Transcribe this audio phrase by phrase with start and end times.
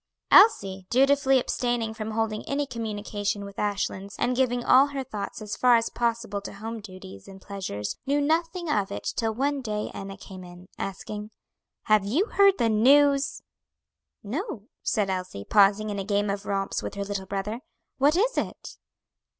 [0.31, 5.55] Elsie, dutifully abstaining from holding any communication with Ashlands, and giving all her thoughts as
[5.55, 9.91] far as possible to home duties and pleasures knew nothing of it till one day
[9.93, 11.29] Enna came in, asking,
[11.83, 13.43] "Have you heard the news?"
[14.23, 17.59] "No," said Elsie, pausing in a game of romps with her little brother;
[17.99, 18.77] "what is it?"